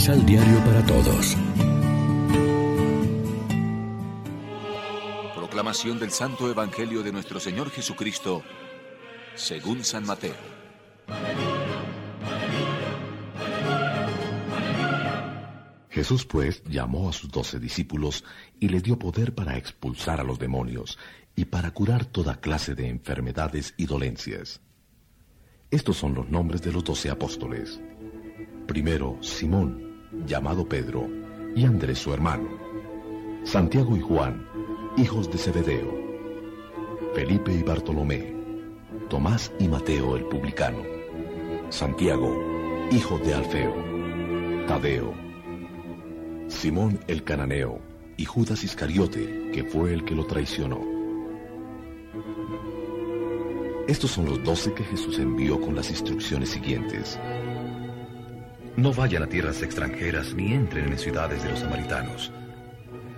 Misal 0.00 0.24
Diario 0.24 0.64
para 0.64 0.82
Todos. 0.86 1.36
Proclamación 5.34 5.98
del 5.98 6.10
Santo 6.10 6.50
Evangelio 6.50 7.02
de 7.02 7.12
nuestro 7.12 7.38
Señor 7.38 7.68
Jesucristo, 7.68 8.42
según 9.34 9.84
San 9.84 10.06
Mateo. 10.06 10.32
Jesús 15.90 16.24
pues 16.24 16.64
llamó 16.64 17.10
a 17.10 17.12
sus 17.12 17.30
doce 17.30 17.58
discípulos 17.58 18.24
y 18.58 18.70
les 18.70 18.82
dio 18.82 18.98
poder 18.98 19.34
para 19.34 19.58
expulsar 19.58 20.18
a 20.18 20.24
los 20.24 20.38
demonios 20.38 20.98
y 21.36 21.44
para 21.44 21.72
curar 21.72 22.06
toda 22.06 22.40
clase 22.40 22.74
de 22.74 22.88
enfermedades 22.88 23.74
y 23.76 23.84
dolencias. 23.84 24.62
Estos 25.70 25.98
son 25.98 26.14
los 26.14 26.30
nombres 26.30 26.62
de 26.62 26.72
los 26.72 26.84
doce 26.84 27.10
apóstoles. 27.10 27.82
Primero, 28.66 29.18
Simón, 29.20 29.89
llamado 30.26 30.68
Pedro, 30.68 31.08
y 31.54 31.64
Andrés 31.64 31.98
su 31.98 32.12
hermano. 32.12 32.48
Santiago 33.44 33.96
y 33.96 34.00
Juan, 34.00 34.46
hijos 34.96 35.30
de 35.30 35.38
Zebedeo. 35.38 36.00
Felipe 37.14 37.52
y 37.52 37.62
Bartolomé. 37.62 38.34
Tomás 39.08 39.52
y 39.58 39.66
Mateo 39.66 40.16
el 40.16 40.24
publicano. 40.24 40.82
Santiago, 41.68 42.36
hijo 42.90 43.18
de 43.18 43.34
Alfeo. 43.34 43.74
Tadeo. 44.66 45.14
Simón 46.48 47.00
el 47.06 47.24
cananeo 47.24 47.80
y 48.16 48.24
Judas 48.24 48.62
Iscariote, 48.64 49.50
que 49.52 49.64
fue 49.64 49.94
el 49.94 50.04
que 50.04 50.14
lo 50.14 50.26
traicionó. 50.26 50.80
Estos 53.88 54.12
son 54.12 54.26
los 54.26 54.44
doce 54.44 54.72
que 54.72 54.84
Jesús 54.84 55.18
envió 55.18 55.60
con 55.60 55.74
las 55.74 55.90
instrucciones 55.90 56.50
siguientes. 56.50 57.18
No 58.80 58.94
vayan 58.94 59.22
a 59.22 59.26
tierras 59.26 59.62
extranjeras 59.62 60.32
ni 60.32 60.54
entren 60.54 60.90
en 60.90 60.98
ciudades 60.98 61.42
de 61.42 61.50
los 61.50 61.58
samaritanos, 61.58 62.32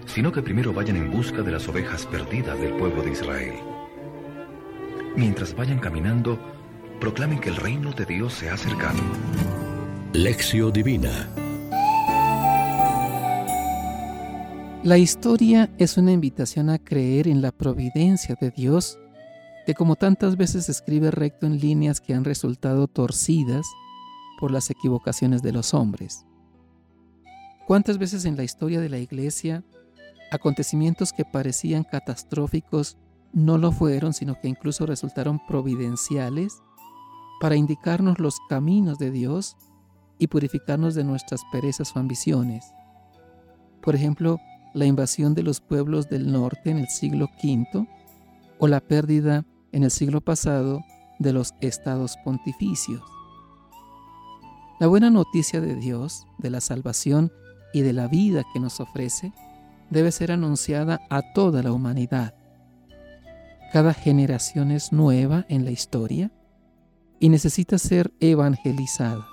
sino 0.07 0.33
que 0.33 0.43
primero 0.43 0.73
vayan 0.73 0.97
en 0.97 1.13
busca 1.13 1.41
de 1.43 1.53
las 1.53 1.69
ovejas 1.69 2.05
perdidas 2.05 2.59
del 2.59 2.73
pueblo 2.73 3.01
de 3.01 3.13
Israel. 3.13 3.55
Mientras 5.15 5.55
vayan 5.55 5.79
caminando, 5.79 6.37
proclamen 6.99 7.39
que 7.39 7.51
el 7.51 7.55
reino 7.55 7.93
de 7.93 8.05
Dios 8.05 8.33
se 8.33 8.51
ha 8.51 8.55
acercado. 8.55 8.99
Lección 10.13 10.73
Divina 10.73 11.29
La 14.83 14.99
historia 14.99 15.71
es 15.79 15.97
una 15.97 16.11
invitación 16.11 16.71
a 16.71 16.81
creer 16.81 17.29
en 17.29 17.41
la 17.41 17.53
providencia 17.53 18.35
de 18.35 18.51
Dios 18.51 18.99
que 19.65 19.75
como 19.75 19.95
tantas 19.95 20.37
veces 20.37 20.69
escribe 20.69 21.13
recto 21.13 21.47
en 21.47 21.61
líneas 21.61 22.01
que 22.01 22.15
han 22.15 22.25
resultado 22.25 22.89
torcidas 22.89 23.65
por 24.43 24.51
las 24.51 24.71
equivocaciones 24.71 25.41
de 25.41 25.53
los 25.53 25.73
hombres. 25.73 26.27
¿Cuántas 27.65 27.99
veces 27.99 28.25
en 28.25 28.37
la 28.37 28.43
historia 28.43 28.81
de 28.81 28.89
la 28.89 28.99
Iglesia 28.99 29.63
acontecimientos 30.33 31.13
que 31.13 31.25
parecían 31.25 31.85
catastróficos 31.85 32.99
no 33.33 33.57
lo 33.57 33.71
fueron, 33.71 34.13
sino 34.13 34.41
que 34.41 34.49
incluso 34.49 34.85
resultaron 34.85 35.39
providenciales 35.47 36.61
para 37.41 37.55
indicarnos 37.55 38.19
los 38.19 38.35
caminos 38.49 38.99
de 38.99 39.13
Dios 39.13 39.57
y 40.19 40.27
purificarnos 40.27 40.97
de 40.97 41.05
nuestras 41.05 41.43
perezas 41.53 41.95
o 41.95 42.01
ambiciones? 42.01 42.65
Por 43.81 43.95
ejemplo, 43.95 44.41
la 44.75 44.87
invasión 44.87 45.35
de 45.35 45.45
los 45.45 45.61
pueblos 45.61 46.09
del 46.09 46.33
norte 46.33 46.71
en 46.71 46.79
el 46.79 46.89
siglo 46.89 47.31
V 47.41 47.87
o 48.59 48.67
la 48.67 48.81
pérdida 48.81 49.45
en 49.71 49.85
el 49.85 49.93
siglo 49.93 50.21
pasado 50.21 50.81
de 51.21 51.33
los 51.33 51.55
estados 51.61 52.17
pontificios. 52.25 53.03
La 54.83 54.89
buena 54.89 55.11
noticia 55.11 55.61
de 55.61 55.77
Dios, 55.77 56.27
de 56.39 56.51
la 56.51 56.61
salvación 56.61 57.31
y 57.73 57.83
de 57.83 57.93
la 57.93 58.09
vida 58.09 58.43
que 58.53 58.59
nos 58.59 58.81
ofrece, 58.81 59.33
debe 59.91 60.11
ser 60.11 60.33
anunciada 60.33 61.03
a 61.09 61.23
toda 61.35 61.63
la 61.63 61.71
humanidad. 61.73 62.35
Cada 63.73 63.95
generación 63.95 64.73
es 64.73 64.91
nueva 64.91 65.47
en 65.49 65.65
la 65.65 65.71
historia 65.71 66.33
y 67.21 67.29
necesita 67.29 67.79
ser 67.79 68.13
evangelizada. 68.19 69.25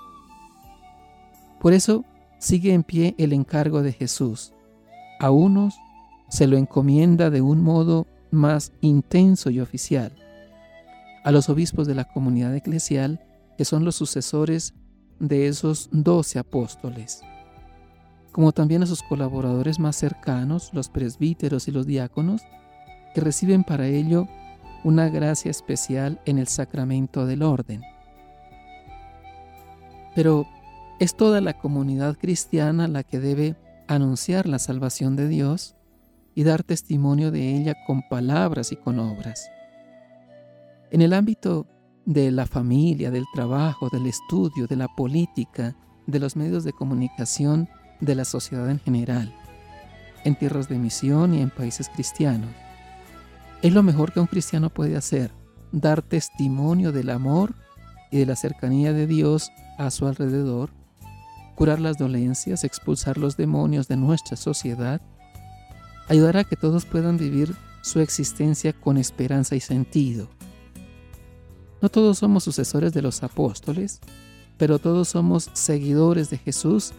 Por 1.58 1.72
eso 1.72 2.04
sigue 2.38 2.72
en 2.72 2.84
pie 2.84 3.16
el 3.18 3.32
encargo 3.32 3.82
de 3.82 3.92
Jesús. 3.92 4.52
A 5.18 5.32
unos 5.32 5.74
se 6.28 6.46
lo 6.46 6.58
encomienda 6.58 7.28
de 7.28 7.40
un 7.40 7.60
modo 7.60 8.06
más 8.30 8.70
intenso 8.82 9.50
y 9.50 9.58
oficial, 9.58 10.12
a 11.24 11.32
los 11.32 11.48
obispos 11.48 11.88
de 11.88 11.96
la 11.96 12.04
comunidad 12.04 12.54
eclesial, 12.54 13.26
que 13.58 13.64
son 13.64 13.84
los 13.84 13.96
sucesores 13.96 14.74
de 15.20 15.46
esos 15.46 15.88
doce 15.92 16.38
apóstoles, 16.38 17.22
como 18.32 18.52
también 18.52 18.82
a 18.82 18.86
sus 18.86 19.02
colaboradores 19.02 19.78
más 19.78 19.94
cercanos, 19.96 20.70
los 20.72 20.88
presbíteros 20.88 21.68
y 21.68 21.70
los 21.70 21.86
diáconos, 21.86 22.42
que 23.14 23.20
reciben 23.20 23.62
para 23.62 23.86
ello 23.86 24.26
una 24.82 25.08
gracia 25.08 25.50
especial 25.50 26.20
en 26.24 26.38
el 26.38 26.48
sacramento 26.48 27.26
del 27.26 27.42
orden. 27.42 27.82
Pero 30.14 30.46
es 30.98 31.16
toda 31.16 31.40
la 31.40 31.58
comunidad 31.58 32.16
cristiana 32.16 32.88
la 32.88 33.02
que 33.04 33.20
debe 33.20 33.56
anunciar 33.86 34.46
la 34.46 34.58
salvación 34.58 35.16
de 35.16 35.28
Dios 35.28 35.76
y 36.34 36.44
dar 36.44 36.62
testimonio 36.62 37.30
de 37.30 37.56
ella 37.56 37.74
con 37.86 38.02
palabras 38.08 38.72
y 38.72 38.76
con 38.76 38.98
obras. 38.98 39.50
En 40.90 41.02
el 41.02 41.12
ámbito 41.12 41.66
de 42.10 42.32
la 42.32 42.44
familia, 42.44 43.12
del 43.12 43.26
trabajo, 43.32 43.88
del 43.88 44.08
estudio, 44.08 44.66
de 44.66 44.74
la 44.74 44.88
política, 44.88 45.76
de 46.08 46.18
los 46.18 46.34
medios 46.34 46.64
de 46.64 46.72
comunicación, 46.72 47.68
de 48.00 48.16
la 48.16 48.24
sociedad 48.24 48.68
en 48.68 48.80
general, 48.80 49.32
en 50.24 50.34
tierras 50.34 50.68
de 50.68 50.76
misión 50.76 51.34
y 51.34 51.40
en 51.40 51.50
países 51.50 51.88
cristianos. 51.88 52.50
Es 53.62 53.72
lo 53.72 53.84
mejor 53.84 54.12
que 54.12 54.18
un 54.18 54.26
cristiano 54.26 54.70
puede 54.70 54.96
hacer, 54.96 55.30
dar 55.70 56.02
testimonio 56.02 56.90
del 56.90 57.10
amor 57.10 57.54
y 58.10 58.18
de 58.18 58.26
la 58.26 58.34
cercanía 58.34 58.92
de 58.92 59.06
Dios 59.06 59.52
a 59.78 59.92
su 59.92 60.08
alrededor, 60.08 60.70
curar 61.54 61.78
las 61.78 61.96
dolencias, 61.96 62.64
expulsar 62.64 63.18
los 63.18 63.36
demonios 63.36 63.86
de 63.86 63.96
nuestra 63.96 64.36
sociedad, 64.36 65.00
ayudar 66.08 66.38
a 66.38 66.42
que 66.44 66.56
todos 66.56 66.86
puedan 66.86 67.18
vivir 67.18 67.54
su 67.82 68.00
existencia 68.00 68.72
con 68.72 68.96
esperanza 68.96 69.54
y 69.54 69.60
sentido 69.60 70.28
no 71.82 71.88
todos 71.88 72.18
somos 72.18 72.44
sucesores 72.44 72.92
de 72.92 73.02
los 73.02 73.22
apóstoles, 73.22 74.00
pero 74.58 74.78
todos 74.78 75.08
somos 75.08 75.50
seguidores 75.54 76.30
de 76.30 76.38
Jesús 76.38 76.92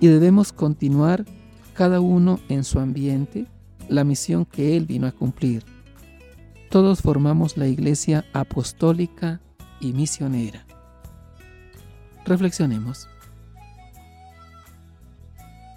y 0.00 0.08
debemos 0.08 0.52
continuar 0.52 1.24
cada 1.74 2.00
uno 2.00 2.40
en 2.48 2.64
su 2.64 2.78
ambiente 2.78 3.46
la 3.88 4.04
misión 4.04 4.44
que 4.44 4.76
Él 4.76 4.86
vino 4.86 5.06
a 5.06 5.12
cumplir. 5.12 5.64
Todos 6.70 7.00
formamos 7.00 7.56
la 7.56 7.68
iglesia 7.68 8.24
apostólica 8.32 9.40
y 9.80 9.92
misionera. 9.92 10.66
Reflexionemos. 12.24 13.08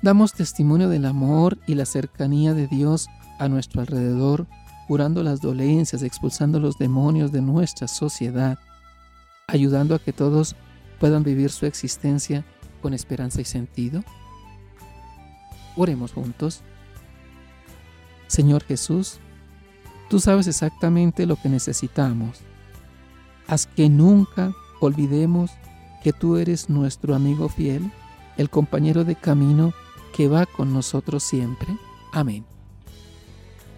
Damos 0.02 0.34
testimonio 0.34 0.90
del 0.90 1.06
amor 1.06 1.58
y 1.68 1.76
la 1.76 1.86
cercanía 1.86 2.54
de 2.54 2.68
Dios 2.68 3.08
a 3.38 3.48
nuestro 3.50 3.82
alrededor 3.82 4.48
curando 4.90 5.22
las 5.22 5.40
dolencias, 5.40 6.02
expulsando 6.02 6.60
los 6.60 6.80
demonios 6.80 7.32
de 7.32 7.44
nuestra 7.44 7.88
sociedad, 7.88 8.58
ayudando 9.46 9.94
a 9.94 10.00
que 10.00 10.12
todos 10.12 10.56
puedan 11.00 11.22
vivir 11.22 11.52
su 11.52 11.68
existencia 11.68 12.44
con 12.82 12.96
esperanza 12.96 13.40
y 13.40 13.46
sentido? 13.46 14.04
Oremos 15.78 16.12
juntos. 16.12 16.64
Señor 18.26 18.64
Jesús, 18.64 19.20
tú 20.10 20.20
sabes 20.20 20.48
exactamente 20.48 21.28
lo 21.28 21.36
que 21.36 21.50
necesitamos. 21.50 22.40
Haz 23.46 23.68
que 23.68 23.90
nunca 23.90 24.54
olvidemos 24.82 25.52
que 26.04 26.14
tú 26.14 26.38
eres 26.38 26.68
nuestro 26.68 27.14
amigo 27.14 27.48
fiel, 27.48 27.92
el 28.38 28.50
compañero 28.50 29.04
de 29.04 29.16
camino 29.16 29.72
que 30.18 30.28
va 30.28 30.48
con 30.48 30.74
nosotros 30.74 31.22
siempre. 31.22 31.78
Amén. 32.12 32.44